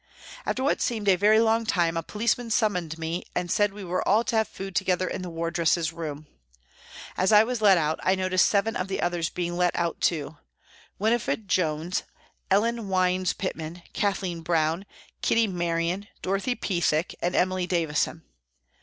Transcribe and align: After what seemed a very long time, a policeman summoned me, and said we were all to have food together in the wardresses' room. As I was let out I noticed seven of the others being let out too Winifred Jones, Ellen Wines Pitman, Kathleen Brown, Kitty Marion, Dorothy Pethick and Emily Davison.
After 0.47 0.63
what 0.63 0.81
seemed 0.81 1.07
a 1.07 1.15
very 1.15 1.39
long 1.39 1.63
time, 1.63 1.95
a 1.95 2.01
policeman 2.01 2.49
summoned 2.49 2.97
me, 2.97 3.23
and 3.35 3.51
said 3.51 3.71
we 3.71 3.83
were 3.83 4.01
all 4.07 4.23
to 4.23 4.35
have 4.35 4.47
food 4.47 4.75
together 4.75 5.07
in 5.07 5.21
the 5.21 5.29
wardresses' 5.29 5.93
room. 5.93 6.25
As 7.15 7.31
I 7.31 7.43
was 7.43 7.61
let 7.61 7.77
out 7.77 7.99
I 8.01 8.15
noticed 8.15 8.49
seven 8.49 8.75
of 8.75 8.87
the 8.87 8.99
others 8.99 9.29
being 9.29 9.55
let 9.55 9.75
out 9.75 10.01
too 10.01 10.37
Winifred 10.97 11.47
Jones, 11.47 12.01
Ellen 12.49 12.89
Wines 12.89 13.33
Pitman, 13.33 13.83
Kathleen 13.93 14.41
Brown, 14.41 14.87
Kitty 15.21 15.45
Marion, 15.45 16.07
Dorothy 16.23 16.55
Pethick 16.55 17.13
and 17.21 17.35
Emily 17.35 17.67
Davison. 17.67 18.23